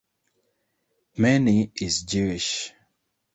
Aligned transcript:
Manny 1.17 1.71
is 1.79 2.01
Jewish. 2.01 2.73